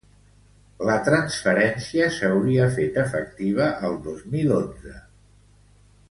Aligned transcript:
La 0.89 0.93
transferència 1.09 2.07
s’hauria 2.15 2.67
fet 2.79 2.97
efectiva 3.05 3.67
el 3.89 3.99
dos 4.09 4.23
mil 4.37 4.55
onze. 4.61 4.95